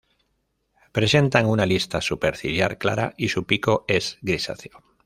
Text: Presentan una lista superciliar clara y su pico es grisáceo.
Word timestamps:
Presentan 0.93 1.45
una 1.45 1.67
lista 1.67 2.01
superciliar 2.01 2.79
clara 2.79 3.13
y 3.17 3.29
su 3.29 3.45
pico 3.45 3.85
es 3.87 4.17
grisáceo. 4.23 4.83